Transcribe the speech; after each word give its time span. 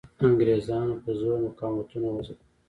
انګریزانو 0.25 0.95
په 1.03 1.09
زور 1.19 1.35
مقاومتونه 1.45 2.07
وځپل. 2.11 2.45